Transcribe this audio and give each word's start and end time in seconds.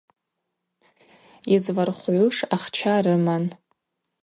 Йызлархвгӏуш 1.51 2.37
ахча 2.55 2.93
рыман. 3.03 3.43